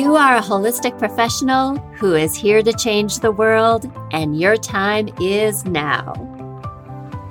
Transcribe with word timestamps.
You 0.00 0.16
are 0.16 0.36
a 0.36 0.40
holistic 0.40 0.98
professional 0.98 1.76
who 1.98 2.14
is 2.14 2.34
here 2.34 2.62
to 2.62 2.72
change 2.72 3.18
the 3.18 3.30
world, 3.30 3.84
and 4.12 4.40
your 4.40 4.56
time 4.56 5.10
is 5.20 5.66
now. 5.66 6.14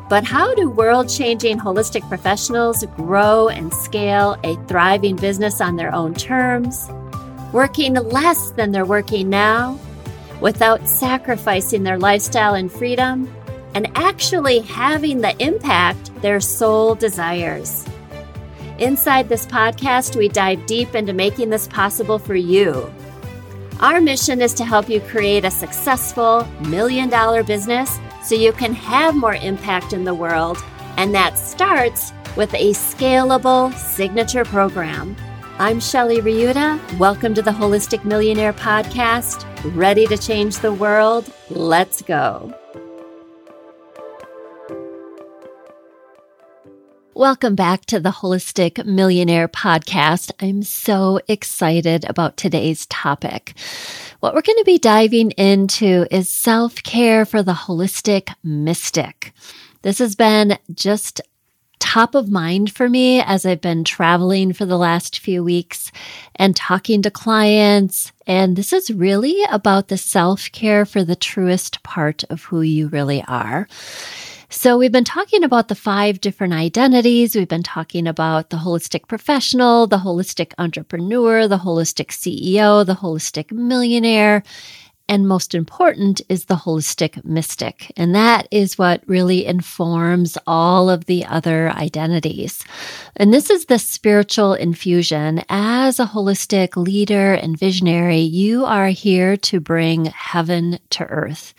But 0.08 0.24
how 0.24 0.54
do 0.54 0.70
world 0.70 1.10
changing 1.10 1.58
holistic 1.58 2.08
professionals 2.08 2.86
grow 2.96 3.50
and 3.50 3.74
scale 3.74 4.38
a 4.44 4.56
thriving 4.68 5.16
business 5.16 5.62
on 5.62 5.78
their 5.78 5.92
own 5.92 6.14
terms, 6.14 6.92
working 7.54 7.96
less 7.96 8.52
than 8.52 8.72
they're 8.72 8.86
working 8.86 9.32
now, 9.32 9.80
without 10.40 10.88
sacrificing 10.88 11.82
their 11.82 11.98
lifestyle 11.98 12.54
and 12.54 12.72
freedom, 12.72 13.28
and 13.74 13.90
actually 13.96 14.60
having 14.60 15.22
the 15.22 15.36
impact 15.44 16.14
their 16.22 16.40
soul 16.40 16.94
desires? 16.94 17.89
Inside 18.80 19.28
this 19.28 19.46
podcast, 19.46 20.16
we 20.16 20.30
dive 20.30 20.66
deep 20.66 20.96
into 20.96 21.12
making 21.12 21.50
this 21.50 21.68
possible 21.68 22.18
for 22.18 22.36
you. 22.36 22.90
Our 23.82 24.00
mission 24.00 24.42
is 24.42 24.54
to 24.54 24.64
help 24.64 24.88
you 24.88 25.02
create 25.02 25.44
a 25.44 25.52
successful 25.52 26.48
million 26.70 27.10
dollar 27.10 27.44
business 27.44 28.00
so 28.24 28.36
you 28.36 28.54
can 28.54 28.74
have 28.74 29.18
more 29.18 29.36
impact 29.36 29.92
in 29.92 30.06
the 30.06 30.14
world, 30.14 30.64
and 30.96 31.14
that 31.14 31.38
starts 31.38 32.14
with 32.38 32.54
a 32.54 32.72
scalable 32.72 33.74
signature 33.76 34.46
program. 34.46 35.14
I'm 35.58 35.82
Shelley 35.82 36.22
Riutta. 36.22 36.80
Welcome 36.98 37.34
to 37.34 37.42
the 37.42 37.52
Holistic 37.52 38.06
Millionaire 38.06 38.54
Podcast. 38.54 39.46
Ready 39.76 40.08
to 40.08 40.18
change 40.18 40.60
the 40.60 40.72
world? 40.72 41.30
Let's 41.50 42.02
go. 42.02 42.58
Welcome 47.20 47.56
back 47.56 47.84
to 47.88 48.00
the 48.00 48.12
Holistic 48.12 48.86
Millionaire 48.86 49.50
Podcast. 49.50 50.32
I'm 50.40 50.64
so 50.64 51.20
excited 51.28 52.06
about 52.10 52.38
today's 52.38 52.86
topic. 52.86 53.56
What 54.22 54.34
we're 54.34 54.42
going 54.42 54.60
to 54.60 54.64
be 54.64 54.78
diving 54.78 55.32
into 55.32 56.08
is 56.12 56.30
self 56.30 56.82
care 56.82 57.26
for 57.26 57.44
the 57.44 57.52
holistic 57.52 58.34
mystic. 58.42 59.34
This 59.82 60.00
has 60.00 60.16
been 60.16 60.58
just 60.74 61.20
top 61.80 62.16
of 62.16 62.30
mind 62.30 62.72
for 62.72 62.88
me 62.88 63.20
as 63.20 63.46
I've 63.46 63.60
been 63.60 63.84
traveling 63.84 64.54
for 64.54 64.66
the 64.66 64.78
last 64.78 65.20
few 65.20 65.44
weeks 65.44 65.92
and 66.38 66.56
talking 66.56 67.02
to 67.02 67.12
clients. 67.12 68.14
And 68.28 68.56
this 68.56 68.72
is 68.72 68.92
really 68.92 69.44
about 69.52 69.90
the 69.90 69.98
self 69.98 70.50
care 70.54 70.86
for 70.86 71.04
the 71.04 71.18
truest 71.18 71.84
part 71.84 72.24
of 72.30 72.44
who 72.44 72.62
you 72.62 72.88
really 72.88 73.26
are. 73.28 73.68
So 74.52 74.80
we've 74.80 74.92
been 74.92 75.04
talking 75.04 75.44
about 75.44 75.68
the 75.68 75.76
five 75.76 76.22
different 76.22 76.54
identities. 76.54 77.36
We've 77.36 77.48
been 77.48 77.62
talking 77.62 78.08
about 78.08 78.50
the 78.50 78.58
holistic 78.58 79.08
professional, 79.08 79.86
the 79.86 80.00
holistic 80.00 80.54
entrepreneur, 80.58 81.48
the 81.48 81.60
holistic 81.60 82.08
CEO, 82.08 82.84
the 82.84 82.96
holistic 82.96 83.52
millionaire. 83.52 84.42
And 85.08 85.28
most 85.28 85.54
important 85.54 86.22
is 86.30 86.46
the 86.46 86.56
holistic 86.56 87.24
mystic. 87.24 87.92
And 87.96 88.16
that 88.16 88.48
is 88.50 88.76
what 88.76 89.04
really 89.06 89.46
informs 89.46 90.36
all 90.48 90.90
of 90.90 91.06
the 91.06 91.26
other 91.26 91.70
identities. 91.70 92.64
And 93.16 93.32
this 93.32 93.52
is 93.52 93.66
the 93.66 93.78
spiritual 93.78 94.56
infusion. 94.56 95.44
As 95.50 96.00
a 96.00 96.06
holistic 96.06 96.76
leader 96.76 97.34
and 97.34 97.58
visionary, 97.58 98.22
you 98.22 98.66
are 98.66 98.90
here 98.90 99.38
to 99.38 99.60
bring 99.60 100.06
heaven 100.06 100.80
to 100.90 101.04
earth. 101.06 101.54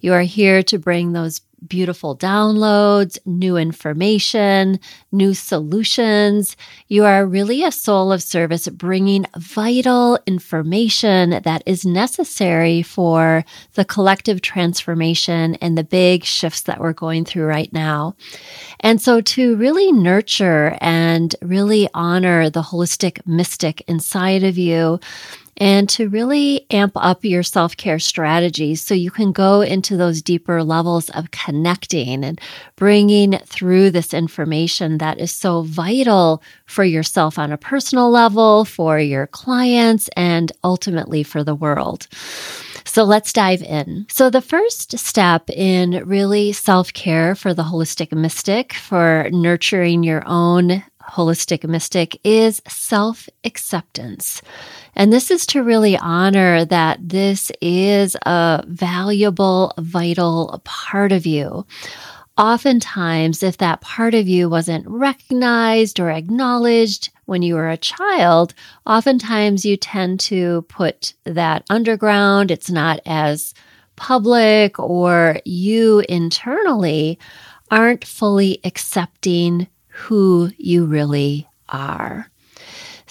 You 0.00 0.12
are 0.12 0.22
here 0.22 0.64
to 0.64 0.78
bring 0.78 1.12
those 1.12 1.40
beautiful 1.66 2.16
downloads, 2.16 3.18
new 3.24 3.56
information, 3.56 4.80
new 5.10 5.34
solutions. 5.34 6.56
You 6.88 7.04
are 7.04 7.26
really 7.26 7.64
a 7.64 7.72
soul 7.72 8.12
of 8.12 8.22
service 8.22 8.68
bringing 8.68 9.26
vital 9.36 10.18
information 10.26 11.42
that 11.42 11.62
is 11.66 11.84
necessary 11.84 12.82
for 12.82 13.44
the 13.74 13.84
collective 13.84 14.40
transformation 14.40 15.54
and 15.56 15.76
the 15.76 15.84
big 15.84 16.24
shifts 16.24 16.62
that 16.62 16.80
we're 16.80 16.92
going 16.92 17.24
through 17.24 17.44
right 17.44 17.72
now. 17.72 18.14
And 18.80 19.00
so 19.00 19.20
to 19.20 19.56
really 19.56 19.92
nurture 19.92 20.76
and 20.80 21.34
really 21.42 21.88
honor 21.94 22.50
the 22.50 22.62
holistic 22.62 23.24
mystic 23.26 23.82
inside 23.88 24.42
of 24.44 24.58
you, 24.58 25.00
and 25.56 25.88
to 25.90 26.08
really 26.08 26.66
amp 26.70 26.92
up 26.96 27.24
your 27.24 27.42
self 27.42 27.76
care 27.76 27.98
strategies 27.98 28.80
so 28.80 28.94
you 28.94 29.10
can 29.10 29.32
go 29.32 29.60
into 29.60 29.96
those 29.96 30.22
deeper 30.22 30.62
levels 30.62 31.10
of 31.10 31.30
connecting 31.30 32.24
and 32.24 32.40
bringing 32.76 33.38
through 33.46 33.90
this 33.90 34.14
information 34.14 34.98
that 34.98 35.18
is 35.18 35.32
so 35.32 35.62
vital 35.62 36.42
for 36.66 36.84
yourself 36.84 37.38
on 37.38 37.52
a 37.52 37.58
personal 37.58 38.10
level, 38.10 38.64
for 38.64 38.98
your 38.98 39.26
clients, 39.26 40.08
and 40.16 40.52
ultimately 40.64 41.22
for 41.22 41.44
the 41.44 41.54
world. 41.54 42.08
So 42.84 43.04
let's 43.04 43.32
dive 43.32 43.62
in. 43.62 44.06
So, 44.10 44.28
the 44.28 44.42
first 44.42 44.98
step 44.98 45.48
in 45.50 46.06
really 46.06 46.52
self 46.52 46.92
care 46.92 47.34
for 47.34 47.54
the 47.54 47.62
holistic 47.62 48.12
mystic, 48.12 48.74
for 48.74 49.28
nurturing 49.30 50.02
your 50.02 50.22
own 50.26 50.82
holistic 51.02 51.68
mystic, 51.68 52.18
is 52.24 52.60
self 52.68 53.28
acceptance. 53.44 54.42
And 54.94 55.12
this 55.12 55.30
is 55.30 55.46
to 55.46 55.62
really 55.62 55.96
honor 55.96 56.64
that 56.64 56.98
this 57.08 57.50
is 57.60 58.16
a 58.26 58.64
valuable, 58.66 59.72
vital 59.78 60.60
part 60.64 61.12
of 61.12 61.26
you. 61.26 61.66
Oftentimes, 62.38 63.42
if 63.42 63.58
that 63.58 63.82
part 63.82 64.14
of 64.14 64.26
you 64.26 64.48
wasn't 64.48 64.88
recognized 64.88 66.00
or 66.00 66.10
acknowledged 66.10 67.10
when 67.26 67.42
you 67.42 67.54
were 67.54 67.68
a 67.68 67.76
child, 67.76 68.54
oftentimes 68.86 69.64
you 69.64 69.76
tend 69.76 70.18
to 70.20 70.62
put 70.62 71.14
that 71.24 71.64
underground. 71.68 72.50
It's 72.50 72.70
not 72.70 73.00
as 73.04 73.52
public, 73.96 74.78
or 74.78 75.38
you 75.44 76.02
internally 76.08 77.18
aren't 77.70 78.04
fully 78.04 78.60
accepting 78.64 79.68
who 79.88 80.50
you 80.56 80.86
really 80.86 81.46
are. 81.68 82.31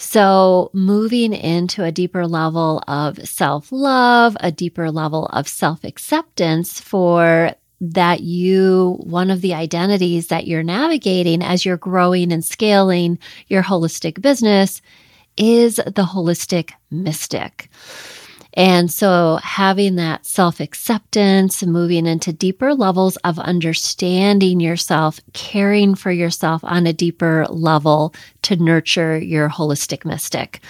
So, 0.02 0.68
moving 0.72 1.32
into 1.32 1.84
a 1.84 1.92
deeper 1.92 2.26
level 2.26 2.82
of 2.88 3.24
self 3.26 3.70
love, 3.70 4.36
a 4.40 4.50
deeper 4.50 4.90
level 4.90 5.26
of 5.26 5.46
self 5.46 5.84
acceptance 5.84 6.80
for 6.80 7.52
that 7.80 8.20
you, 8.20 8.98
one 9.04 9.30
of 9.30 9.42
the 9.42 9.54
identities 9.54 10.26
that 10.26 10.48
you're 10.48 10.64
navigating 10.64 11.40
as 11.40 11.64
you're 11.64 11.76
growing 11.76 12.32
and 12.32 12.44
scaling 12.44 13.20
your 13.46 13.62
holistic 13.62 14.20
business 14.20 14.82
is 15.36 15.76
the 15.76 16.04
holistic 16.04 16.72
mystic. 16.90 17.70
And 18.54 18.92
so 18.92 19.38
having 19.42 19.96
that 19.96 20.26
self 20.26 20.60
acceptance, 20.60 21.62
moving 21.62 22.06
into 22.06 22.32
deeper 22.32 22.74
levels 22.74 23.16
of 23.18 23.38
understanding 23.38 24.60
yourself, 24.60 25.20
caring 25.32 25.94
for 25.94 26.10
yourself 26.10 26.62
on 26.64 26.86
a 26.86 26.92
deeper 26.92 27.46
level 27.48 28.14
to 28.42 28.56
nurture 28.56 29.18
your 29.18 29.48
holistic 29.48 30.04
mystic. 30.04 30.60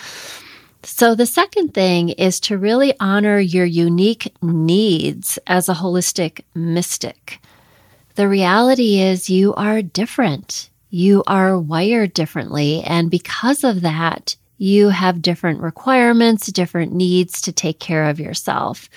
So, 0.84 1.14
the 1.14 1.26
second 1.26 1.74
thing 1.74 2.08
is 2.10 2.40
to 2.40 2.58
really 2.58 2.94
honor 2.98 3.38
your 3.38 3.64
unique 3.64 4.34
needs 4.42 5.38
as 5.46 5.68
a 5.68 5.74
holistic 5.74 6.42
mystic. 6.54 7.40
The 8.16 8.28
reality 8.28 9.00
is, 9.00 9.30
you 9.30 9.54
are 9.54 9.80
different. 9.80 10.70
You 10.90 11.22
are 11.26 11.58
wired 11.58 12.12
differently. 12.14 12.82
And 12.82 13.10
because 13.10 13.62
of 13.64 13.80
that, 13.82 14.36
you 14.62 14.90
have 14.90 15.20
different 15.20 15.60
requirements, 15.60 16.46
different 16.46 16.92
needs 16.92 17.40
to 17.42 17.52
take 17.52 17.80
care 17.80 18.08
of 18.08 18.20
yourself. 18.20 18.88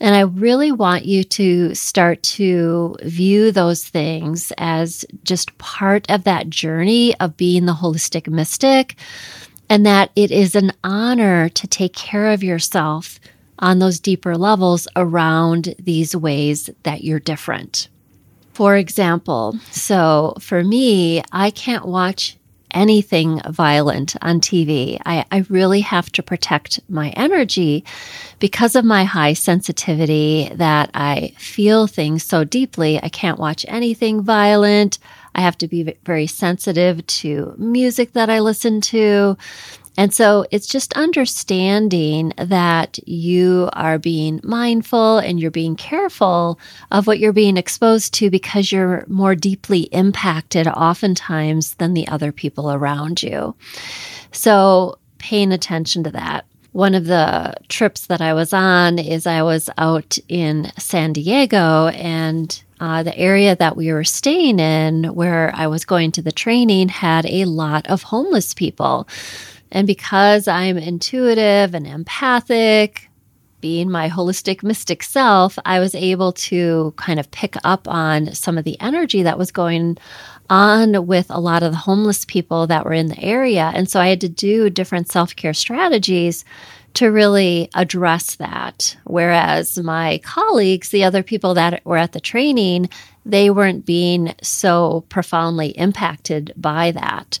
And 0.00 0.14
I 0.14 0.20
really 0.20 0.70
want 0.70 1.06
you 1.06 1.24
to 1.24 1.74
start 1.74 2.22
to 2.24 2.96
view 3.02 3.50
those 3.50 3.84
things 3.84 4.52
as 4.58 5.04
just 5.24 5.56
part 5.58 6.08
of 6.10 6.24
that 6.24 6.50
journey 6.50 7.18
of 7.20 7.36
being 7.36 7.64
the 7.64 7.72
holistic 7.72 8.28
mystic, 8.28 8.96
and 9.70 9.84
that 9.86 10.10
it 10.14 10.30
is 10.30 10.54
an 10.54 10.72
honor 10.84 11.48
to 11.48 11.66
take 11.66 11.94
care 11.94 12.30
of 12.30 12.42
yourself 12.42 13.18
on 13.58 13.78
those 13.78 14.00
deeper 14.00 14.36
levels 14.36 14.86
around 14.94 15.74
these 15.78 16.14
ways 16.14 16.70
that 16.84 17.02
you're 17.02 17.18
different. 17.18 17.88
For 18.52 18.76
example, 18.76 19.58
so 19.70 20.34
for 20.40 20.64
me, 20.64 21.22
I 21.32 21.50
can't 21.50 21.86
watch 21.86 22.37
anything 22.72 23.40
violent 23.48 24.16
on 24.22 24.40
TV. 24.40 25.00
I, 25.04 25.24
I 25.30 25.44
really 25.48 25.80
have 25.80 26.10
to 26.12 26.22
protect 26.22 26.80
my 26.88 27.10
energy 27.10 27.84
because 28.38 28.76
of 28.76 28.84
my 28.84 29.04
high 29.04 29.32
sensitivity 29.32 30.50
that 30.54 30.90
I 30.94 31.34
feel 31.38 31.86
things 31.86 32.22
so 32.22 32.44
deeply. 32.44 33.02
I 33.02 33.08
can't 33.08 33.38
watch 33.38 33.64
anything 33.68 34.22
violent. 34.22 34.98
I 35.34 35.42
have 35.42 35.58
to 35.58 35.68
be 35.68 35.94
very 36.04 36.26
sensitive 36.26 37.06
to 37.06 37.54
music 37.58 38.12
that 38.14 38.28
I 38.28 38.40
listen 38.40 38.80
to. 38.82 39.36
And 39.98 40.14
so 40.14 40.46
it's 40.52 40.68
just 40.68 40.92
understanding 40.92 42.32
that 42.38 43.00
you 43.06 43.68
are 43.72 43.98
being 43.98 44.40
mindful 44.44 45.18
and 45.18 45.40
you're 45.40 45.50
being 45.50 45.74
careful 45.74 46.60
of 46.92 47.08
what 47.08 47.18
you're 47.18 47.32
being 47.32 47.56
exposed 47.56 48.14
to 48.14 48.30
because 48.30 48.70
you're 48.70 49.04
more 49.08 49.34
deeply 49.34 49.88
impacted 49.90 50.68
oftentimes 50.68 51.74
than 51.74 51.94
the 51.94 52.06
other 52.06 52.30
people 52.30 52.70
around 52.70 53.24
you. 53.24 53.56
So 54.30 54.98
paying 55.18 55.50
attention 55.50 56.04
to 56.04 56.12
that. 56.12 56.44
one 56.72 56.94
of 56.94 57.06
the 57.06 57.54
trips 57.68 58.06
that 58.06 58.20
I 58.20 58.34
was 58.34 58.52
on 58.52 59.00
is 59.00 59.26
I 59.26 59.42
was 59.42 59.68
out 59.78 60.16
in 60.28 60.70
San 60.78 61.12
Diego 61.12 61.88
and 61.88 62.62
uh, 62.78 63.02
the 63.02 63.16
area 63.18 63.56
that 63.56 63.76
we 63.76 63.92
were 63.92 64.04
staying 64.04 64.60
in 64.60 65.04
where 65.14 65.50
I 65.54 65.66
was 65.66 65.84
going 65.84 66.12
to 66.12 66.22
the 66.22 66.30
training 66.30 66.88
had 66.88 67.26
a 67.26 67.46
lot 67.46 67.88
of 67.88 68.04
homeless 68.04 68.54
people. 68.54 69.08
And 69.70 69.86
because 69.86 70.48
I'm 70.48 70.78
intuitive 70.78 71.74
and 71.74 71.86
empathic, 71.86 73.08
being 73.60 73.90
my 73.90 74.08
holistic 74.08 74.62
mystic 74.62 75.02
self, 75.02 75.58
I 75.64 75.80
was 75.80 75.94
able 75.94 76.32
to 76.32 76.94
kind 76.96 77.18
of 77.18 77.30
pick 77.30 77.56
up 77.64 77.88
on 77.88 78.34
some 78.34 78.56
of 78.56 78.64
the 78.64 78.80
energy 78.80 79.22
that 79.22 79.38
was 79.38 79.50
going 79.50 79.98
on 80.48 81.06
with 81.06 81.26
a 81.30 81.40
lot 81.40 81.62
of 81.62 81.72
the 81.72 81.78
homeless 81.78 82.24
people 82.24 82.66
that 82.68 82.84
were 82.84 82.92
in 82.92 83.08
the 83.08 83.22
area. 83.22 83.70
And 83.74 83.90
so 83.90 84.00
I 84.00 84.08
had 84.08 84.20
to 84.22 84.28
do 84.28 84.70
different 84.70 85.10
self 85.10 85.34
care 85.34 85.54
strategies 85.54 86.44
to 86.94 87.08
really 87.08 87.68
address 87.74 88.36
that. 88.36 88.96
Whereas 89.04 89.78
my 89.78 90.18
colleagues, 90.24 90.88
the 90.88 91.04
other 91.04 91.22
people 91.22 91.54
that 91.54 91.84
were 91.84 91.98
at 91.98 92.12
the 92.12 92.20
training, 92.20 92.88
they 93.28 93.50
weren't 93.50 93.84
being 93.84 94.34
so 94.42 95.04
profoundly 95.08 95.68
impacted 95.68 96.52
by 96.56 96.90
that. 96.92 97.38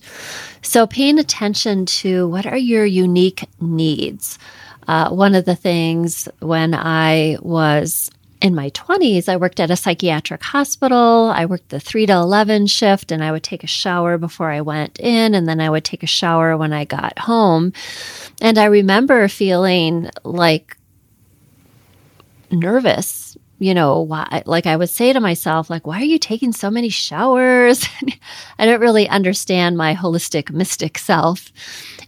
So 0.62 0.86
paying 0.86 1.18
attention 1.18 1.86
to 1.86 2.28
what 2.28 2.46
are 2.46 2.56
your 2.56 2.84
unique 2.84 3.44
needs. 3.60 4.38
Uh, 4.86 5.10
one 5.10 5.34
of 5.34 5.46
the 5.46 5.56
things 5.56 6.28
when 6.40 6.74
I 6.74 7.38
was 7.40 8.10
in 8.40 8.54
my 8.54 8.70
20s, 8.70 9.28
I 9.28 9.36
worked 9.36 9.60
at 9.60 9.70
a 9.70 9.76
psychiatric 9.76 10.42
hospital. 10.42 11.32
I 11.34 11.46
worked 11.46 11.70
the 11.70 11.80
3 11.80 12.06
to 12.06 12.12
11 12.12 12.66
shift, 12.66 13.10
and 13.10 13.24
I 13.24 13.32
would 13.32 13.42
take 13.42 13.64
a 13.64 13.68
shower 13.68 14.16
before 14.16 14.50
I 14.50 14.60
went 14.60 15.00
in, 15.00 15.34
and 15.34 15.48
then 15.48 15.60
I 15.60 15.70
would 15.70 15.84
take 15.84 16.02
a 16.02 16.06
shower 16.06 16.56
when 16.56 16.72
I 16.72 16.84
got 16.84 17.18
home. 17.18 17.72
And 18.40 18.58
I 18.58 18.66
remember 18.66 19.26
feeling 19.28 20.10
like 20.22 20.76
nervous. 22.50 23.36
You 23.58 23.74
know, 23.74 24.00
why, 24.00 24.42
like 24.46 24.66
I 24.66 24.76
would 24.76 24.90
say 24.90 25.12
to 25.12 25.20
myself, 25.20 25.68
like, 25.68 25.86
why 25.86 26.00
are 26.00 26.04
you 26.04 26.18
taking 26.18 26.52
so 26.52 26.70
many 26.70 26.88
showers? 26.88 27.84
I 28.58 28.66
don't 28.66 28.80
really 28.80 29.08
understand 29.08 29.76
my 29.76 29.94
holistic 29.94 30.50
mystic 30.50 30.96
self. 30.96 31.52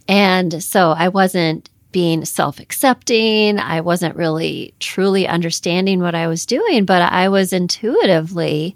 And 0.07 0.63
so 0.63 0.91
I 0.91 1.09
wasn't 1.09 1.69
being 1.91 2.25
self 2.25 2.59
accepting. 2.59 3.59
I 3.59 3.81
wasn't 3.81 4.15
really 4.15 4.73
truly 4.79 5.27
understanding 5.27 5.99
what 5.99 6.15
I 6.15 6.27
was 6.27 6.45
doing, 6.45 6.85
but 6.85 7.01
I 7.01 7.29
was 7.29 7.53
intuitively 7.53 8.75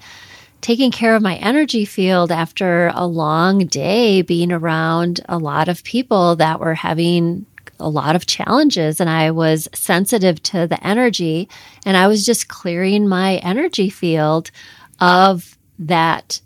taking 0.62 0.92
care 0.92 1.16
of 1.16 1.21
my 1.21 1.36
energy 1.36 1.86
field 1.86 2.31
after 2.31 2.92
a 2.95 3.06
long 3.06 3.68
day 3.68 4.21
being 4.21 4.51
around 4.51 5.21
a 5.30 5.38
lot 5.38 5.69
of 5.69 5.83
people 5.83 6.36
that 6.38 6.60
were 6.60 6.74
having 6.74 7.45
a 7.80 7.89
lot 7.89 8.16
of 8.16 8.25
challenges 8.25 9.00
and 9.00 9.10
I 9.10 9.31
was 9.31 9.68
sensitive 9.74 10.42
to 10.44 10.68
the 10.68 10.86
energy 10.86 11.50
and 11.86 11.98
I 11.98 12.07
was 12.07 12.25
just 12.25 12.48
clearing 12.48 13.07
my 13.07 13.36
energy 13.38 13.89
field 13.89 14.51
of 15.00 15.57
that 15.80 16.42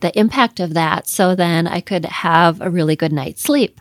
the 0.00 0.16
impact 0.16 0.60
of 0.60 0.74
that 0.74 1.08
so 1.08 1.34
then 1.34 1.66
I 1.66 1.80
could 1.80 2.04
have 2.04 2.60
a 2.60 2.70
really 2.70 2.94
good 2.94 3.12
night's 3.12 3.42
sleep 3.42 3.80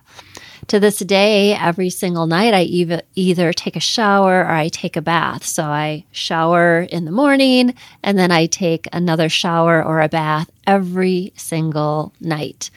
to 0.68 0.80
this 0.82 1.00
day, 1.00 1.54
every 1.54 1.90
single 1.90 2.28
night, 2.28 2.54
I 2.54 2.64
either, 2.64 3.02
either 3.16 3.54
take 3.54 3.76
a 3.76 3.82
shower 3.82 4.42
or 4.42 4.52
I 4.52 4.68
take 4.68 4.98
a 4.98 5.02
bath. 5.02 5.46
So 5.46 5.64
I 5.64 6.06
shower 6.12 6.82
in 6.82 7.06
the 7.06 7.12
morning 7.12 7.74
and 8.04 8.18
then 8.18 8.32
I 8.32 8.48
take 8.48 8.88
another 8.92 9.30
shower 9.30 9.84
or 9.84 10.02
a 10.02 10.10
bath 10.10 10.50
every 10.66 11.32
single 11.38 12.14
night. 12.20 12.70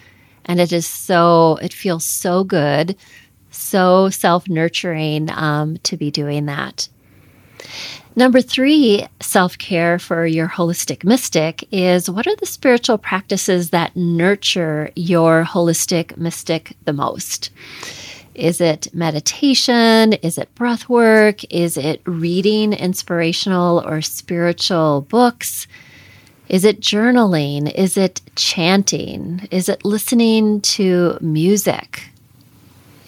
And 0.44 0.60
it 0.60 0.72
is 0.72 0.86
so, 0.86 1.58
it 1.62 1.72
feels 1.72 2.04
so 2.04 2.44
good, 2.44 2.96
so 3.50 4.10
self 4.10 4.48
nurturing 4.48 5.30
um, 5.30 5.76
to 5.78 5.96
be 5.96 6.10
doing 6.10 6.46
that. 6.46 6.88
Number 8.16 8.40
three, 8.40 9.06
self 9.20 9.56
care 9.56 9.98
for 9.98 10.26
your 10.26 10.48
holistic 10.48 11.04
mystic 11.04 11.66
is 11.72 12.10
what 12.10 12.26
are 12.26 12.36
the 12.36 12.46
spiritual 12.46 12.98
practices 12.98 13.70
that 13.70 13.94
nurture 13.94 14.90
your 14.96 15.44
holistic 15.44 16.16
mystic 16.16 16.76
the 16.84 16.92
most? 16.92 17.50
Is 18.34 18.60
it 18.60 18.92
meditation? 18.94 20.14
Is 20.14 20.38
it 20.38 20.54
breath 20.54 20.88
work? 20.88 21.44
Is 21.52 21.76
it 21.76 22.00
reading 22.04 22.72
inspirational 22.72 23.82
or 23.86 24.00
spiritual 24.00 25.02
books? 25.02 25.66
Is 26.48 26.64
it 26.64 26.80
journaling? 26.80 27.72
Is 27.72 27.96
it 27.96 28.20
chanting? 28.34 29.46
Is 29.50 29.68
it 29.68 29.84
listening 29.84 30.60
to 30.62 31.16
music? 31.20 32.09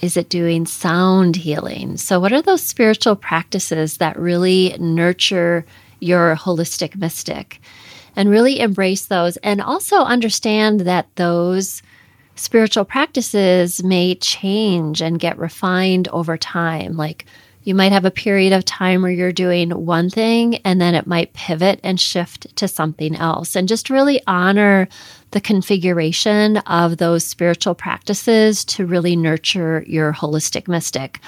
Is 0.02 0.16
it 0.16 0.28
doing 0.28 0.66
sound 0.66 1.36
healing? 1.36 1.96
So, 1.96 2.18
what 2.18 2.32
are 2.32 2.42
those 2.42 2.60
spiritual 2.60 3.14
practices 3.14 3.98
that 3.98 4.18
really 4.18 4.74
nurture 4.80 5.64
your 6.00 6.34
holistic 6.34 6.96
mystic? 6.96 7.60
And 8.16 8.28
really 8.28 8.60
embrace 8.60 9.06
those 9.06 9.38
and 9.38 9.62
also 9.62 9.98
understand 9.98 10.80
that 10.80 11.06
those 11.14 11.82
spiritual 12.34 12.84
practices 12.84 13.82
may 13.84 14.16
change 14.16 15.00
and 15.00 15.20
get 15.20 15.38
refined 15.38 16.08
over 16.08 16.36
time. 16.36 16.96
Like 16.96 17.24
you 17.64 17.74
might 17.74 17.92
have 17.92 18.04
a 18.04 18.10
period 18.10 18.52
of 18.52 18.64
time 18.64 19.02
where 19.02 19.10
you're 19.10 19.32
doing 19.32 19.70
one 19.70 20.10
thing 20.10 20.56
and 20.58 20.80
then 20.80 20.94
it 20.94 21.06
might 21.06 21.32
pivot 21.32 21.80
and 21.82 22.00
shift 22.00 22.54
to 22.56 22.66
something 22.66 23.14
else. 23.16 23.54
And 23.54 23.68
just 23.68 23.90
really 23.90 24.20
honor 24.26 24.88
the 25.30 25.40
configuration 25.40 26.58
of 26.58 26.98
those 26.98 27.24
spiritual 27.24 27.74
practices 27.74 28.64
to 28.66 28.86
really 28.86 29.16
nurture 29.16 29.84
your 29.86 30.12
holistic 30.12 30.68
mystic. 30.68 31.20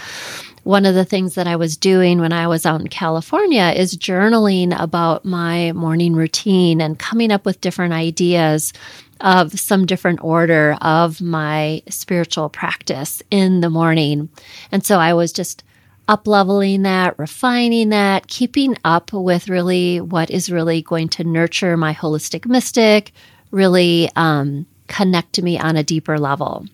One 0.65 0.87
of 0.87 0.95
the 0.95 1.05
things 1.05 1.35
that 1.35 1.47
I 1.47 1.57
was 1.57 1.77
doing 1.77 2.21
when 2.21 2.33
I 2.33 2.47
was 2.47 2.67
out 2.67 2.81
in 2.81 2.89
California 2.89 3.73
is 3.77 3.97
journaling 3.97 4.79
about 4.79 5.25
my 5.25 5.73
morning 5.73 6.15
routine 6.15 6.81
and 6.81 6.99
coming 6.99 7.31
up 7.31 7.45
with 7.45 7.61
different 7.61 7.93
ideas 7.93 8.73
of 9.21 9.59
some 9.59 9.87
different 9.87 10.23
order 10.23 10.77
of 10.81 11.21
my 11.21 11.83
spiritual 11.89 12.49
practice 12.49 13.23
in 13.31 13.61
the 13.61 13.71
morning. 13.71 14.29
And 14.73 14.85
so 14.85 14.99
I 14.99 15.15
was 15.15 15.33
just 15.33 15.63
up 16.09 16.27
leveling 16.27 16.83
that, 16.83 17.19
refining 17.19 17.89
that, 17.91 18.27
keeping 18.27 18.77
up 18.85 19.13
with 19.13 19.49
really 19.49 20.01
what 20.01 20.31
is 20.31 20.51
really 20.51 20.83
going 20.83 21.09
to 21.09 21.25
nurture 21.25 21.77
my 21.77 21.95
holistic 21.95 22.47
mystic, 22.47 23.13
really 23.51 24.11
um, 24.17 24.67
connect 24.87 25.41
me 25.41 25.59
on 25.59 25.77
a 25.77 25.83
deeper 25.83 26.19
level. 26.19 26.67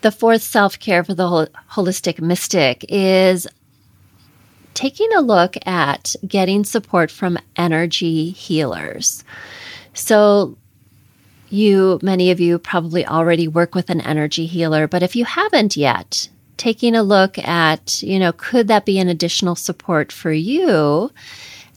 The 0.00 0.10
fourth 0.10 0.42
self 0.42 0.78
care 0.78 1.04
for 1.04 1.14
the 1.14 1.28
hol- 1.28 1.48
holistic 1.72 2.20
mystic 2.20 2.84
is 2.88 3.46
taking 4.74 5.12
a 5.14 5.20
look 5.20 5.56
at 5.66 6.14
getting 6.26 6.64
support 6.64 7.10
from 7.10 7.38
energy 7.56 8.30
healers. 8.30 9.24
So, 9.94 10.56
you, 11.48 11.98
many 12.02 12.30
of 12.30 12.40
you 12.40 12.58
probably 12.58 13.06
already 13.06 13.48
work 13.48 13.74
with 13.74 13.88
an 13.88 14.00
energy 14.00 14.46
healer, 14.46 14.86
but 14.86 15.02
if 15.02 15.16
you 15.16 15.24
haven't 15.24 15.76
yet, 15.76 16.28
taking 16.56 16.94
a 16.94 17.02
look 17.02 17.38
at, 17.38 18.02
you 18.02 18.18
know, 18.18 18.32
could 18.32 18.68
that 18.68 18.86
be 18.86 18.98
an 18.98 19.08
additional 19.08 19.54
support 19.54 20.12
for 20.12 20.32
you 20.32 21.10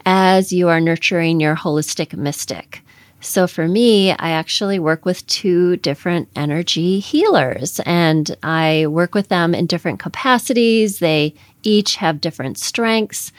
as 0.05 0.53
you 0.53 0.69
are 0.69 0.79
nurturing 0.79 1.39
your 1.39 1.55
holistic 1.55 2.15
mystic? 2.15 2.81
So 3.21 3.47
for 3.47 3.67
me, 3.67 4.11
I 4.11 4.29
actually 4.29 4.79
work 4.79 5.03
with 5.03 5.27
two 5.27 5.75
different 5.77 6.29
energy 6.35 6.99
healers 6.99 7.81
and 7.85 8.35
I 8.43 8.87
work 8.87 9.13
with 9.13 9.27
them 9.27 9.53
in 9.53 9.65
different 9.65 9.99
capacities. 9.99 10.99
They 10.99 11.33
each 11.63 11.97
have 11.97 12.21
different 12.21 12.57
strengths. 12.57 13.33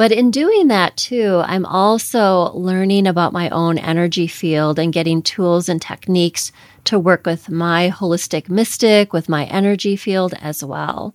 But 0.00 0.12
in 0.12 0.30
doing 0.30 0.68
that 0.68 0.96
too, 0.96 1.42
I'm 1.44 1.66
also 1.66 2.52
learning 2.54 3.06
about 3.06 3.34
my 3.34 3.50
own 3.50 3.76
energy 3.76 4.26
field 4.26 4.78
and 4.78 4.94
getting 4.94 5.20
tools 5.20 5.68
and 5.68 5.82
techniques 5.82 6.52
to 6.84 6.98
work 6.98 7.26
with 7.26 7.50
my 7.50 7.90
holistic 7.90 8.48
mystic, 8.48 9.12
with 9.12 9.28
my 9.28 9.44
energy 9.44 9.96
field 9.96 10.32
as 10.40 10.64
well. 10.64 11.14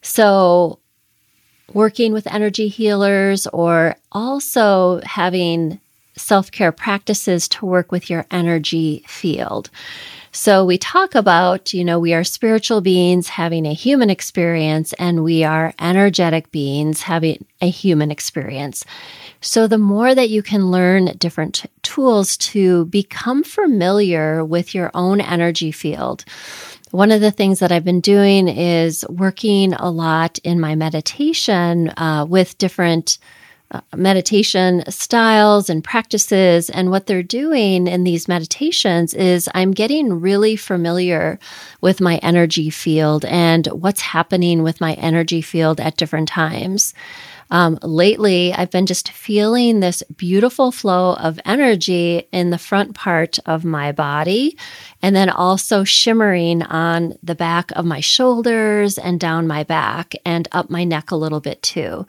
So, 0.00 0.78
working 1.74 2.14
with 2.14 2.26
energy 2.26 2.68
healers 2.68 3.46
or 3.48 3.96
also 4.12 5.02
having 5.04 5.78
self 6.16 6.50
care 6.50 6.72
practices 6.72 7.46
to 7.48 7.66
work 7.66 7.92
with 7.92 8.08
your 8.08 8.24
energy 8.30 9.04
field. 9.08 9.68
So 10.34 10.64
we 10.64 10.78
talk 10.78 11.14
about, 11.14 11.74
you 11.74 11.84
know, 11.84 11.98
we 11.98 12.14
are 12.14 12.24
spiritual 12.24 12.80
beings 12.80 13.28
having 13.28 13.66
a 13.66 13.74
human 13.74 14.08
experience 14.08 14.94
and 14.94 15.22
we 15.22 15.44
are 15.44 15.74
energetic 15.78 16.50
beings 16.50 17.02
having 17.02 17.44
a 17.60 17.68
human 17.68 18.10
experience. 18.10 18.82
So 19.42 19.66
the 19.66 19.76
more 19.76 20.14
that 20.14 20.30
you 20.30 20.42
can 20.42 20.70
learn 20.70 21.16
different 21.18 21.66
tools 21.82 22.38
to 22.38 22.86
become 22.86 23.44
familiar 23.44 24.42
with 24.42 24.74
your 24.74 24.90
own 24.94 25.20
energy 25.20 25.70
field. 25.70 26.24
One 26.92 27.10
of 27.10 27.20
the 27.20 27.30
things 27.30 27.58
that 27.58 27.70
I've 27.70 27.84
been 27.84 28.00
doing 28.00 28.48
is 28.48 29.04
working 29.10 29.74
a 29.74 29.90
lot 29.90 30.38
in 30.44 30.58
my 30.58 30.74
meditation 30.76 31.90
uh, 31.98 32.24
with 32.26 32.56
different 32.56 33.18
uh, 33.72 33.80
meditation 33.96 34.84
styles 34.90 35.70
and 35.70 35.82
practices. 35.82 36.68
And 36.68 36.90
what 36.90 37.06
they're 37.06 37.22
doing 37.22 37.86
in 37.86 38.04
these 38.04 38.28
meditations 38.28 39.14
is 39.14 39.48
I'm 39.54 39.72
getting 39.72 40.20
really 40.20 40.56
familiar 40.56 41.38
with 41.80 42.00
my 42.00 42.18
energy 42.18 42.68
field 42.68 43.24
and 43.24 43.66
what's 43.68 44.02
happening 44.02 44.62
with 44.62 44.80
my 44.80 44.92
energy 44.94 45.40
field 45.40 45.80
at 45.80 45.96
different 45.96 46.28
times. 46.28 46.92
Um, 47.52 47.78
lately, 47.82 48.54
I've 48.54 48.70
been 48.70 48.86
just 48.86 49.12
feeling 49.12 49.80
this 49.80 50.02
beautiful 50.16 50.72
flow 50.72 51.16
of 51.16 51.38
energy 51.44 52.26
in 52.32 52.48
the 52.48 52.56
front 52.56 52.94
part 52.94 53.38
of 53.44 53.62
my 53.62 53.92
body 53.92 54.56
and 55.02 55.14
then 55.14 55.28
also 55.28 55.84
shimmering 55.84 56.62
on 56.62 57.18
the 57.22 57.34
back 57.34 57.70
of 57.72 57.84
my 57.84 58.00
shoulders 58.00 58.96
and 58.96 59.20
down 59.20 59.46
my 59.46 59.64
back 59.64 60.14
and 60.24 60.48
up 60.52 60.70
my 60.70 60.84
neck 60.84 61.10
a 61.10 61.16
little 61.16 61.40
bit 61.40 61.62
too. 61.62 62.06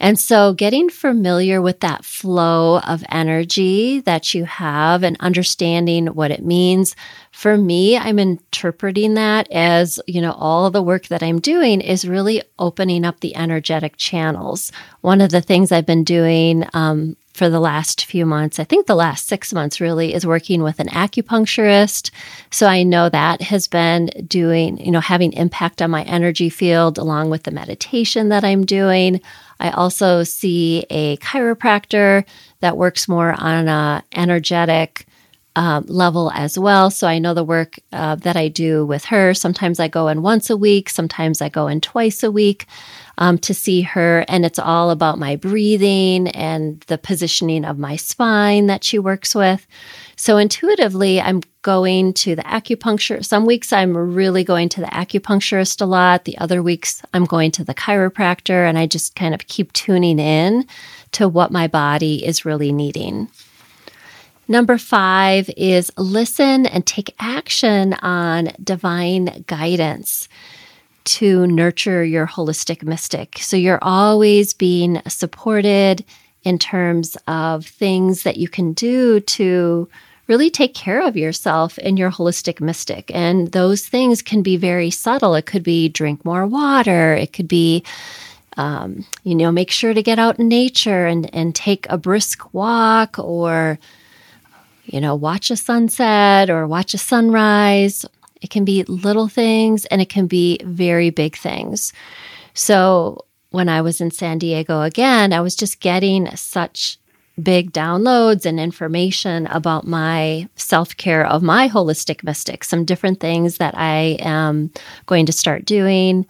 And 0.00 0.18
so, 0.18 0.52
getting 0.52 0.88
familiar 0.90 1.62
with 1.62 1.78
that 1.80 2.04
flow 2.04 2.80
of 2.80 3.04
energy 3.08 4.00
that 4.00 4.34
you 4.34 4.44
have 4.46 5.04
and 5.04 5.16
understanding 5.20 6.08
what 6.08 6.32
it 6.32 6.44
means 6.44 6.96
for 7.32 7.56
me, 7.56 7.96
I'm 7.96 8.18
interpreting 8.18 9.14
that 9.14 9.50
as, 9.50 9.98
you 10.06 10.20
know, 10.20 10.32
all 10.32 10.70
the 10.70 10.82
work 10.82 11.06
that 11.08 11.22
I'm 11.22 11.40
doing 11.40 11.80
is 11.80 12.06
really 12.06 12.42
opening 12.58 13.06
up 13.06 13.20
the 13.20 13.34
energetic 13.34 13.96
channels. 13.96 14.70
One 15.00 15.22
of 15.22 15.30
the 15.30 15.40
things 15.40 15.72
I've 15.72 15.86
been 15.86 16.04
doing 16.04 16.66
um, 16.74 17.16
for 17.32 17.48
the 17.48 17.58
last 17.58 18.04
few 18.04 18.26
months, 18.26 18.58
I 18.58 18.64
think 18.64 18.86
the 18.86 18.94
last 18.94 19.28
six 19.28 19.50
months 19.50 19.80
really, 19.80 20.12
is 20.12 20.26
working 20.26 20.62
with 20.62 20.78
an 20.78 20.88
acupuncturist. 20.88 22.10
So 22.50 22.66
I 22.66 22.82
know 22.82 23.08
that 23.08 23.40
has 23.40 23.66
been 23.66 24.10
doing, 24.26 24.76
you 24.76 24.90
know, 24.90 25.00
having 25.00 25.32
impact 25.32 25.80
on 25.80 25.90
my 25.90 26.02
energy 26.02 26.50
field 26.50 26.98
along 26.98 27.30
with 27.30 27.44
the 27.44 27.50
meditation 27.50 28.28
that 28.28 28.44
I'm 28.44 28.66
doing. 28.66 29.22
I 29.58 29.70
also 29.70 30.22
see 30.22 30.84
a 30.90 31.16
chiropractor 31.16 32.26
that 32.60 32.76
works 32.76 33.08
more 33.08 33.32
on 33.32 33.68
a 33.68 34.04
energetic 34.12 35.06
um, 35.56 35.84
level 35.86 36.30
as 36.32 36.58
well. 36.58 36.90
So 36.90 37.06
I 37.06 37.18
know 37.18 37.34
the 37.34 37.44
work 37.44 37.78
uh, 37.92 38.14
that 38.16 38.36
I 38.36 38.48
do 38.48 38.86
with 38.86 39.04
her. 39.06 39.34
Sometimes 39.34 39.78
I 39.78 39.88
go 39.88 40.08
in 40.08 40.22
once 40.22 40.48
a 40.48 40.56
week, 40.56 40.88
sometimes 40.88 41.42
I 41.42 41.48
go 41.48 41.66
in 41.68 41.80
twice 41.80 42.22
a 42.22 42.30
week 42.30 42.66
um, 43.18 43.38
to 43.38 43.52
see 43.52 43.82
her. 43.82 44.24
And 44.28 44.44
it's 44.44 44.58
all 44.58 44.90
about 44.90 45.18
my 45.18 45.36
breathing 45.36 46.28
and 46.28 46.80
the 46.82 46.98
positioning 46.98 47.64
of 47.64 47.78
my 47.78 47.96
spine 47.96 48.66
that 48.66 48.84
she 48.84 48.98
works 48.98 49.34
with. 49.34 49.66
So 50.16 50.38
intuitively, 50.38 51.20
I'm 51.20 51.42
going 51.62 52.12
to 52.14 52.34
the 52.34 52.42
acupuncture. 52.42 53.24
Some 53.24 53.44
weeks 53.44 53.72
I'm 53.72 53.96
really 53.96 54.44
going 54.44 54.68
to 54.70 54.80
the 54.80 54.86
acupuncturist 54.86 55.80
a 55.80 55.86
lot. 55.86 56.24
The 56.24 56.38
other 56.38 56.62
weeks 56.62 57.02
I'm 57.12 57.24
going 57.24 57.50
to 57.52 57.64
the 57.64 57.74
chiropractor, 57.74 58.68
and 58.68 58.78
I 58.78 58.86
just 58.86 59.14
kind 59.14 59.34
of 59.34 59.46
keep 59.48 59.72
tuning 59.72 60.18
in 60.18 60.66
to 61.12 61.28
what 61.28 61.50
my 61.50 61.68
body 61.68 62.24
is 62.24 62.44
really 62.44 62.72
needing. 62.72 63.28
Number 64.52 64.76
five 64.76 65.48
is 65.56 65.90
listen 65.96 66.66
and 66.66 66.84
take 66.84 67.14
action 67.18 67.94
on 67.94 68.50
divine 68.62 69.44
guidance 69.46 70.28
to 71.04 71.46
nurture 71.46 72.04
your 72.04 72.26
holistic 72.26 72.82
mystic. 72.82 73.38
So 73.38 73.56
you're 73.56 73.78
always 73.80 74.52
being 74.52 75.00
supported 75.08 76.04
in 76.44 76.58
terms 76.58 77.16
of 77.26 77.64
things 77.64 78.24
that 78.24 78.36
you 78.36 78.46
can 78.46 78.74
do 78.74 79.20
to 79.20 79.88
really 80.26 80.50
take 80.50 80.74
care 80.74 81.00
of 81.00 81.16
yourself 81.16 81.78
and 81.82 81.98
your 81.98 82.10
holistic 82.10 82.60
mystic. 82.60 83.10
And 83.14 83.52
those 83.52 83.86
things 83.86 84.20
can 84.20 84.42
be 84.42 84.58
very 84.58 84.90
subtle. 84.90 85.34
It 85.34 85.46
could 85.46 85.62
be 85.62 85.88
drink 85.88 86.26
more 86.26 86.46
water, 86.46 87.14
it 87.14 87.32
could 87.32 87.48
be 87.48 87.84
um, 88.58 89.06
you 89.24 89.34
know, 89.34 89.50
make 89.50 89.70
sure 89.70 89.94
to 89.94 90.02
get 90.02 90.18
out 90.18 90.38
in 90.38 90.46
nature 90.46 91.06
and, 91.06 91.34
and 91.34 91.54
take 91.54 91.86
a 91.88 91.96
brisk 91.96 92.52
walk 92.52 93.18
or 93.18 93.78
you 94.92 95.00
know, 95.00 95.14
watch 95.14 95.50
a 95.50 95.56
sunset 95.56 96.50
or 96.50 96.66
watch 96.66 96.92
a 96.92 96.98
sunrise. 96.98 98.04
It 98.42 98.50
can 98.50 98.64
be 98.64 98.84
little 98.84 99.26
things 99.26 99.86
and 99.86 100.02
it 100.02 100.10
can 100.10 100.26
be 100.26 100.58
very 100.64 101.08
big 101.08 101.34
things. 101.34 101.94
So 102.52 103.24
when 103.50 103.70
I 103.70 103.80
was 103.80 104.00
in 104.02 104.10
San 104.10 104.38
Diego 104.38 104.82
again, 104.82 105.32
I 105.32 105.40
was 105.40 105.56
just 105.56 105.80
getting 105.80 106.34
such 106.36 106.98
big 107.42 107.72
downloads 107.72 108.44
and 108.44 108.60
information 108.60 109.46
about 109.46 109.86
my 109.86 110.46
self 110.56 110.94
care 110.98 111.26
of 111.26 111.42
my 111.42 111.70
holistic 111.70 112.22
mystic, 112.22 112.62
some 112.62 112.84
different 112.84 113.18
things 113.18 113.56
that 113.56 113.74
I 113.76 114.18
am 114.20 114.70
going 115.06 115.24
to 115.24 115.32
start 115.32 115.64
doing, 115.64 116.26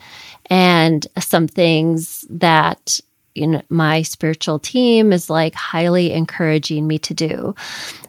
and 0.47 1.05
some 1.19 1.49
things 1.49 2.25
that 2.31 3.01
you 3.35 3.47
know, 3.47 3.63
my 3.69 4.03
spiritual 4.03 4.59
team 4.59 5.13
is 5.13 5.31
like 5.31 5.55
highly 5.55 6.13
encouraging 6.13 6.87
me 6.87 6.99
to 7.01 7.15
do. 7.15 7.55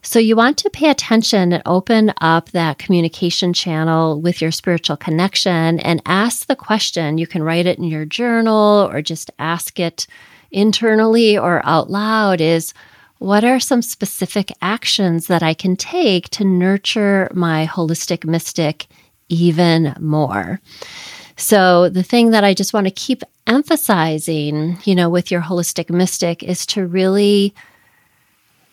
So 0.01 0.19
you 0.19 0.35
want 0.35 0.57
to 0.59 0.69
pay 0.69 0.89
attention 0.89 1.53
and 1.53 1.63
open 1.65 2.13
up 2.21 2.51
that 2.51 2.77
communication 2.77 3.53
channel 3.53 4.19
with 4.19 4.41
your 4.41 4.51
spiritual 4.51 4.97
connection 4.97 5.79
and 5.79 6.01
ask 6.05 6.47
the 6.47 6.55
question. 6.55 7.17
You 7.17 7.27
can 7.27 7.43
write 7.43 7.65
it 7.65 7.77
in 7.77 7.85
your 7.85 8.05
journal 8.05 8.89
or 8.91 9.01
just 9.01 9.31
ask 9.39 9.79
it 9.79 10.07
internally 10.51 11.37
or 11.37 11.65
out 11.65 11.89
loud 11.89 12.41
is 12.41 12.73
what 13.17 13.45
are 13.45 13.59
some 13.59 13.81
specific 13.81 14.51
actions 14.61 15.27
that 15.27 15.41
I 15.41 15.53
can 15.53 15.77
take 15.77 16.29
to 16.31 16.43
nurture 16.43 17.31
my 17.33 17.65
holistic 17.65 18.25
mystic 18.25 18.87
even 19.29 19.95
more? 19.99 20.59
So, 21.35 21.89
the 21.89 22.03
thing 22.03 22.31
that 22.31 22.43
I 22.43 22.53
just 22.53 22.73
want 22.73 22.85
to 22.87 22.91
keep 22.91 23.23
emphasizing, 23.47 24.77
you 24.83 24.95
know, 24.95 25.09
with 25.09 25.31
your 25.31 25.41
holistic 25.41 25.89
mystic 25.89 26.43
is 26.43 26.65
to 26.67 26.85
really 26.85 27.53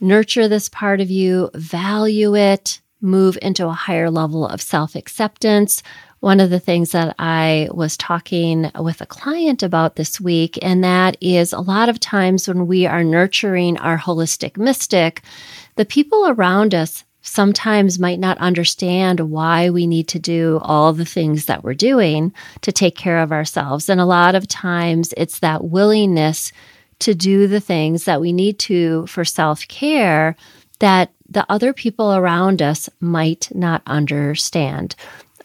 nurture 0.00 0.48
this 0.48 0.68
part 0.68 1.00
of 1.00 1.10
you, 1.10 1.50
value 1.54 2.36
it, 2.36 2.80
move 3.00 3.38
into 3.40 3.66
a 3.66 3.72
higher 3.72 4.10
level 4.10 4.46
of 4.46 4.60
self 4.60 4.94
acceptance. 4.94 5.82
One 6.20 6.38
of 6.38 6.50
the 6.50 6.60
things 6.60 6.92
that 6.92 7.14
I 7.18 7.68
was 7.72 7.96
talking 7.96 8.70
with 8.78 9.00
a 9.00 9.06
client 9.06 9.62
about 9.62 9.96
this 9.96 10.20
week, 10.20 10.58
and 10.60 10.84
that 10.84 11.16
is 11.22 11.54
a 11.54 11.60
lot 11.60 11.88
of 11.88 11.98
times 11.98 12.46
when 12.46 12.66
we 12.66 12.84
are 12.84 13.02
nurturing 13.02 13.78
our 13.78 13.96
holistic 13.96 14.58
mystic, 14.58 15.22
the 15.76 15.86
people 15.86 16.28
around 16.28 16.74
us 16.74 17.04
sometimes 17.22 17.98
might 17.98 18.18
not 18.18 18.38
understand 18.38 19.20
why 19.20 19.70
we 19.70 19.86
need 19.86 20.08
to 20.08 20.18
do 20.18 20.58
all 20.62 20.92
the 20.92 21.04
things 21.04 21.46
that 21.46 21.62
we're 21.62 21.74
doing 21.74 22.32
to 22.62 22.72
take 22.72 22.96
care 22.96 23.20
of 23.20 23.32
ourselves. 23.32 23.88
And 23.88 24.00
a 24.00 24.06
lot 24.06 24.34
of 24.34 24.48
times 24.48 25.12
it's 25.16 25.40
that 25.40 25.64
willingness 25.64 26.52
to 27.00 27.14
do 27.14 27.46
the 27.46 27.60
things 27.60 28.04
that 28.04 28.20
we 28.20 28.32
need 28.32 28.58
to 28.60 29.06
for 29.06 29.24
self 29.24 29.66
care 29.68 30.36
that 30.78 31.12
the 31.28 31.46
other 31.48 31.72
people 31.72 32.12
around 32.12 32.62
us 32.62 32.88
might 33.00 33.48
not 33.54 33.82
understand. 33.86 34.96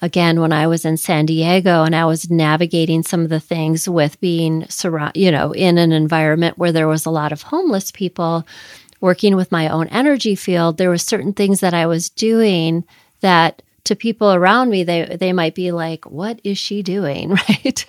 Again, 0.01 0.41
when 0.41 0.51
I 0.51 0.67
was 0.67 0.83
in 0.83 0.97
San 0.97 1.25
Diego 1.25 1.83
and 1.83 1.95
I 1.95 2.05
was 2.05 2.29
navigating 2.29 3.01
some 3.01 3.21
of 3.21 3.29
the 3.29 3.39
things 3.39 3.87
with 3.87 4.19
being 4.19 4.67
you 5.13 5.31
know, 5.31 5.53
in 5.53 5.77
an 5.77 5.91
environment 5.91 6.57
where 6.57 6.71
there 6.71 6.87
was 6.87 7.05
a 7.05 7.11
lot 7.11 7.31
of 7.31 7.43
homeless 7.43 7.91
people, 7.91 8.45
working 9.01 9.35
with 9.35 9.51
my 9.51 9.67
own 9.69 9.87
energy 9.87 10.35
field, 10.35 10.77
there 10.77 10.89
were 10.89 10.97
certain 10.97 11.33
things 11.33 11.59
that 11.59 11.73
I 11.73 11.85
was 11.85 12.09
doing 12.09 12.83
that 13.21 13.61
to 13.85 13.95
people 13.95 14.33
around 14.33 14.69
me, 14.69 14.83
they, 14.83 15.15
they 15.19 15.31
might 15.31 15.55
be 15.55 15.71
like, 15.71 16.05
what 16.05 16.39
is 16.43 16.57
she 16.57 16.83
doing? 16.83 17.37
Right. 17.49 17.85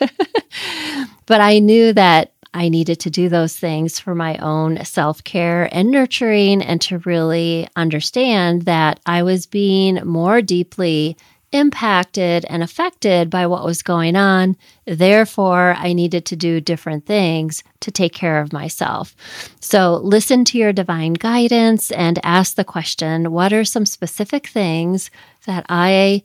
but 1.27 1.41
I 1.41 1.59
knew 1.59 1.93
that 1.93 2.33
I 2.55 2.71
needed 2.71 3.01
to 3.01 3.11
do 3.11 3.29
those 3.29 3.55
things 3.55 3.99
for 4.01 4.15
my 4.15 4.39
own 4.39 4.83
self 4.85 5.23
care 5.25 5.69
and 5.73 5.91
nurturing 5.91 6.63
and 6.63 6.81
to 6.83 6.99
really 7.01 7.69
understand 7.77 8.63
that 8.63 9.01
I 9.05 9.23
was 9.23 9.45
being 9.45 9.97
more 10.07 10.41
deeply 10.41 11.19
impacted 11.57 12.45
and 12.49 12.63
affected 12.63 13.31
by 13.31 13.47
what 13.47 13.65
was 13.65 13.83
going 13.83 14.17
on. 14.17 14.57
Therefore, 14.85 15.75
I 15.79 15.93
needed 15.93 16.25
to 16.27 16.37
do 16.37 16.61
different 16.61 17.07
things 17.07 17.63
to 17.81 17.91
take 17.91 18.13
care 18.13 18.41
of 18.41 18.53
myself. 18.53 19.15
So, 19.61 19.97
listen 19.97 20.45
to 20.47 20.59
your 20.59 20.73
divine 20.73 21.15
guidance 21.15 21.91
and 21.91 22.19
ask 22.23 22.55
the 22.57 22.65
question 22.65 23.33
what 23.33 23.53
are 23.53 23.65
some 23.65 23.87
specific 23.87 24.47
things 24.49 25.11
that 25.47 25.67
I 25.69 26.23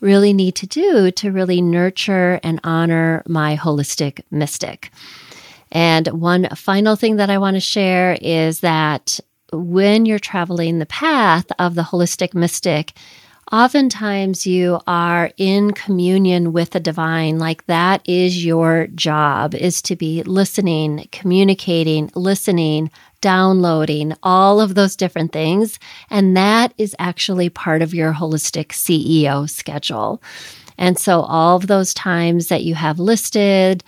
really 0.00 0.32
need 0.32 0.54
to 0.56 0.66
do 0.66 1.10
to 1.10 1.32
really 1.32 1.60
nurture 1.60 2.40
and 2.42 2.60
honor 2.64 3.22
my 3.26 3.56
holistic 3.56 4.22
mystic? 4.30 4.90
And 5.72 6.06
one 6.08 6.48
final 6.54 6.94
thing 6.94 7.16
that 7.16 7.30
I 7.30 7.38
want 7.38 7.56
to 7.56 7.60
share 7.60 8.16
is 8.20 8.60
that 8.60 9.18
when 9.52 10.06
you're 10.06 10.18
traveling 10.18 10.78
the 10.78 10.86
path 10.86 11.46
of 11.58 11.74
the 11.74 11.82
holistic 11.82 12.34
mystic, 12.34 12.92
oftentimes 13.52 14.46
you 14.46 14.80
are 14.86 15.30
in 15.36 15.72
communion 15.72 16.52
with 16.52 16.70
the 16.70 16.80
divine 16.80 17.38
like 17.38 17.66
that 17.66 18.00
is 18.08 18.44
your 18.44 18.86
job 18.88 19.54
is 19.54 19.82
to 19.82 19.96
be 19.96 20.22
listening 20.22 21.08
communicating 21.12 22.10
listening 22.14 22.90
downloading 23.24 24.12
all 24.22 24.60
of 24.60 24.74
those 24.74 24.94
different 24.94 25.32
things. 25.32 25.78
And 26.10 26.36
that 26.36 26.74
is 26.76 26.94
actually 26.98 27.48
part 27.48 27.80
of 27.80 27.94
your 27.94 28.12
holistic 28.12 28.66
ceo 28.66 29.48
schedule. 29.48 30.22
And 30.76 30.98
so 30.98 31.22
all 31.22 31.56
of 31.56 31.66
those 31.66 31.94
times 31.94 32.48
that 32.48 32.64
you 32.64 32.74
have 32.74 32.98
listed 32.98 33.82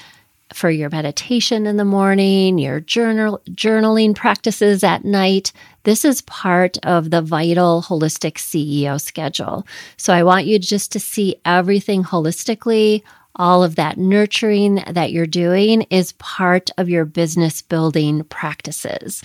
for 0.53 0.71
your 0.71 0.91
meditation 0.91 1.67
in 1.67 1.77
the 1.77 1.85
morning, 1.85 2.59
your 2.59 2.81
journal 2.81 3.41
journaling 3.51 4.15
practices 4.15 4.85
at 4.85 5.05
night. 5.05 5.53
This 5.83 6.05
is 6.05 6.23
part 6.23 6.79
of 6.85 7.11
the 7.11 7.23
vital 7.23 7.83
holistic 7.83 8.35
CEO 8.35 9.01
schedule. 9.01 9.67
So 9.97 10.13
I 10.13 10.23
want 10.23 10.47
you 10.47 10.59
just 10.59 10.93
to 10.93 11.01
see 11.01 11.37
everything 11.45 12.05
holistically. 12.05 13.03
All 13.35 13.63
of 13.63 13.77
that 13.77 13.99
nurturing 13.99 14.77
that 14.89 15.13
you're 15.13 15.27
doing 15.27 15.83
is 15.83 16.13
part 16.13 16.71
of 16.79 16.89
your 16.89 17.05
business 17.05 17.61
building 17.61 18.25
practices. 18.25 19.23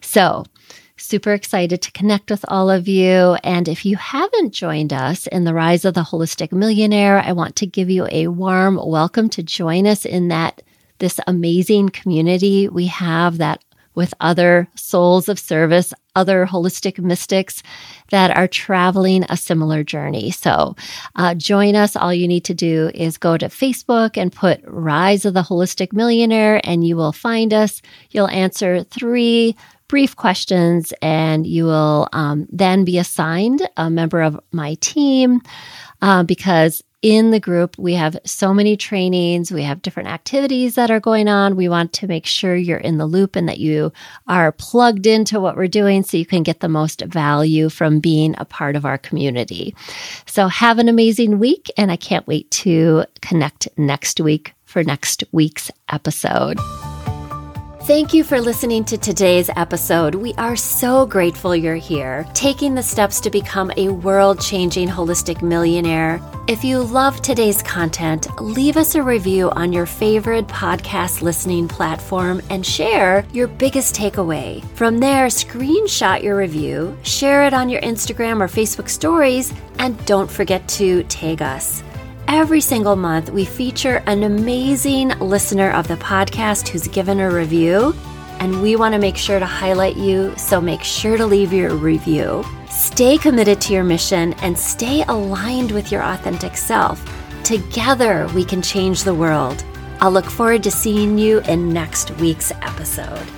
So 0.00 0.44
Super 1.02 1.32
excited 1.32 1.82
to 1.82 1.90
connect 1.90 2.30
with 2.30 2.44
all 2.46 2.70
of 2.70 2.86
you. 2.86 3.36
And 3.42 3.66
if 3.66 3.84
you 3.84 3.96
haven't 3.96 4.54
joined 4.54 4.92
us 4.92 5.26
in 5.26 5.42
the 5.42 5.52
Rise 5.52 5.84
of 5.84 5.94
the 5.94 6.02
Holistic 6.02 6.52
Millionaire, 6.52 7.18
I 7.18 7.32
want 7.32 7.56
to 7.56 7.66
give 7.66 7.90
you 7.90 8.06
a 8.08 8.28
warm 8.28 8.78
welcome 8.80 9.28
to 9.30 9.42
join 9.42 9.84
us 9.88 10.04
in 10.04 10.28
that 10.28 10.62
this 11.00 11.18
amazing 11.26 11.88
community 11.88 12.68
we 12.68 12.86
have 12.86 13.38
that 13.38 13.64
with 13.96 14.14
other 14.20 14.68
souls 14.76 15.28
of 15.28 15.40
service, 15.40 15.92
other 16.14 16.46
holistic 16.46 17.00
mystics 17.00 17.64
that 18.10 18.34
are 18.36 18.46
traveling 18.46 19.24
a 19.28 19.36
similar 19.36 19.82
journey. 19.82 20.30
So 20.30 20.76
uh, 21.16 21.34
join 21.34 21.74
us. 21.74 21.96
All 21.96 22.14
you 22.14 22.28
need 22.28 22.44
to 22.44 22.54
do 22.54 22.92
is 22.94 23.18
go 23.18 23.36
to 23.36 23.46
Facebook 23.46 24.16
and 24.16 24.32
put 24.32 24.60
Rise 24.64 25.24
of 25.24 25.34
the 25.34 25.42
Holistic 25.42 25.92
Millionaire, 25.92 26.60
and 26.62 26.86
you 26.86 26.96
will 26.96 27.12
find 27.12 27.52
us. 27.52 27.82
You'll 28.12 28.28
answer 28.28 28.84
three 28.84 29.56
brief 29.92 30.16
questions, 30.16 30.94
and 31.02 31.46
you 31.46 31.66
will 31.66 32.08
um, 32.14 32.46
then 32.50 32.82
be 32.82 32.96
assigned 32.96 33.60
a 33.76 33.90
member 33.90 34.22
of 34.22 34.40
my 34.50 34.72
team 34.80 35.38
uh, 36.00 36.22
because 36.22 36.82
in 37.02 37.30
the 37.30 37.38
group, 37.38 37.76
we 37.76 37.92
have 37.92 38.16
so 38.24 38.54
many 38.54 38.74
trainings, 38.74 39.52
we 39.52 39.64
have 39.64 39.82
different 39.82 40.08
activities 40.08 40.76
that 40.76 40.90
are 40.90 40.98
going 40.98 41.28
on. 41.28 41.56
We 41.56 41.68
want 41.68 41.92
to 41.94 42.06
make 42.06 42.24
sure 42.24 42.56
you're 42.56 42.78
in 42.78 42.96
the 42.96 43.04
loop 43.04 43.36
and 43.36 43.46
that 43.50 43.58
you 43.58 43.92
are 44.26 44.50
plugged 44.50 45.06
into 45.06 45.38
what 45.40 45.56
we're 45.56 45.68
doing 45.68 46.02
so 46.04 46.16
you 46.16 46.24
can 46.24 46.42
get 46.42 46.60
the 46.60 46.70
most 46.70 47.02
value 47.02 47.68
from 47.68 48.00
being 48.00 48.34
a 48.38 48.46
part 48.46 48.76
of 48.76 48.86
our 48.86 48.96
community. 48.96 49.74
So, 50.24 50.48
have 50.48 50.78
an 50.78 50.88
amazing 50.88 51.38
week, 51.38 51.70
and 51.76 51.92
I 51.92 51.96
can't 51.96 52.26
wait 52.26 52.50
to 52.62 53.04
connect 53.20 53.68
next 53.76 54.20
week 54.20 54.54
for 54.64 54.82
next 54.82 55.22
week's 55.32 55.70
episode. 55.90 56.58
Thank 57.86 58.14
you 58.14 58.22
for 58.22 58.40
listening 58.40 58.84
to 58.84 58.96
today's 58.96 59.50
episode. 59.56 60.14
We 60.14 60.34
are 60.34 60.54
so 60.54 61.04
grateful 61.04 61.56
you're 61.56 61.74
here, 61.74 62.24
taking 62.32 62.76
the 62.76 62.82
steps 62.82 63.18
to 63.22 63.28
become 63.28 63.72
a 63.76 63.88
world 63.88 64.40
changing 64.40 64.86
holistic 64.86 65.42
millionaire. 65.42 66.22
If 66.46 66.62
you 66.62 66.80
love 66.80 67.20
today's 67.22 67.60
content, 67.60 68.28
leave 68.40 68.76
us 68.76 68.94
a 68.94 69.02
review 69.02 69.50
on 69.50 69.72
your 69.72 69.86
favorite 69.86 70.46
podcast 70.46 71.22
listening 71.22 71.66
platform 71.66 72.40
and 72.50 72.64
share 72.64 73.26
your 73.32 73.48
biggest 73.48 73.96
takeaway. 73.96 74.62
From 74.76 74.98
there, 74.98 75.26
screenshot 75.26 76.22
your 76.22 76.36
review, 76.36 76.96
share 77.02 77.48
it 77.48 77.52
on 77.52 77.68
your 77.68 77.80
Instagram 77.80 78.40
or 78.40 78.46
Facebook 78.46 78.88
stories, 78.88 79.52
and 79.80 79.98
don't 80.06 80.30
forget 80.30 80.68
to 80.68 81.02
tag 81.04 81.42
us. 81.42 81.82
Every 82.34 82.62
single 82.62 82.96
month, 82.96 83.28
we 83.28 83.44
feature 83.44 84.02
an 84.06 84.22
amazing 84.22 85.10
listener 85.18 85.70
of 85.70 85.86
the 85.86 85.96
podcast 85.96 86.66
who's 86.66 86.88
given 86.88 87.20
a 87.20 87.30
review, 87.30 87.94
and 88.40 88.62
we 88.62 88.74
want 88.74 88.94
to 88.94 88.98
make 88.98 89.18
sure 89.18 89.38
to 89.38 89.44
highlight 89.44 89.98
you, 89.98 90.34
so 90.38 90.58
make 90.58 90.82
sure 90.82 91.18
to 91.18 91.26
leave 91.26 91.52
your 91.52 91.74
review. 91.74 92.42
Stay 92.70 93.18
committed 93.18 93.60
to 93.60 93.74
your 93.74 93.84
mission 93.84 94.32
and 94.40 94.58
stay 94.58 95.04
aligned 95.08 95.72
with 95.72 95.92
your 95.92 96.02
authentic 96.02 96.56
self. 96.56 97.04
Together, 97.44 98.26
we 98.34 98.46
can 98.46 98.62
change 98.62 99.04
the 99.04 99.14
world. 99.14 99.62
I'll 100.00 100.10
look 100.10 100.24
forward 100.24 100.62
to 100.62 100.70
seeing 100.70 101.18
you 101.18 101.40
in 101.40 101.70
next 101.70 102.12
week's 102.12 102.50
episode. 102.62 103.28